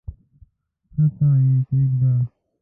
کښته 0.93 1.27
یې 1.43 1.55
کښېږده! 1.67 2.13